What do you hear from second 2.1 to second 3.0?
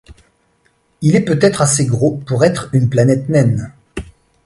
pour être une